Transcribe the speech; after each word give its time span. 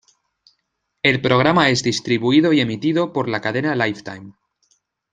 El 1.03 1.21
programa 1.21 1.69
es 1.69 1.83
distribuido 1.83 2.53
y 2.53 2.59
emitido 2.59 3.13
por 3.13 3.29
la 3.29 3.39
cadena 3.39 3.75
Lifetime. 3.75 4.33